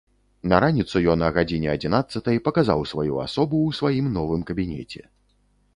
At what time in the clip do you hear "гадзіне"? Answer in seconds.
1.35-1.69